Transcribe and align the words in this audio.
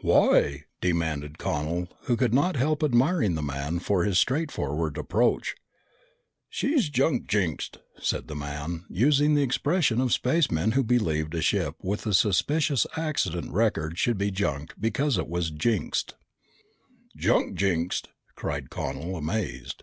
"Why?" 0.00 0.62
demanded 0.80 1.38
Connel, 1.38 1.88
who 2.02 2.16
could 2.16 2.32
not 2.32 2.54
help 2.54 2.84
admiring 2.84 3.34
the 3.34 3.42
man 3.42 3.80
for 3.80 4.04
his 4.04 4.16
straightforward 4.16 4.96
approach. 4.96 5.56
"She's 6.48 6.88
junk 6.88 7.26
jinxed," 7.26 7.78
said 8.00 8.28
the 8.28 8.36
man, 8.36 8.84
using 8.88 9.34
the 9.34 9.42
expression 9.42 10.00
of 10.00 10.12
spacemen 10.12 10.70
who 10.78 10.84
believed 10.84 11.34
a 11.34 11.42
ship 11.42 11.74
with 11.82 12.06
a 12.06 12.14
suspicious 12.14 12.86
accident 12.96 13.50
record 13.50 13.98
should 13.98 14.18
be 14.18 14.30
junked 14.30 14.80
because 14.80 15.18
it 15.18 15.26
was 15.26 15.50
jinxed. 15.50 16.14
"Junk 17.16 17.56
jinxed!" 17.56 18.10
cried 18.36 18.70
Connel, 18.70 19.16
amazed. 19.16 19.82